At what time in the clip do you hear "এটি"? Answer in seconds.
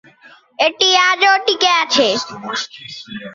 0.59-0.89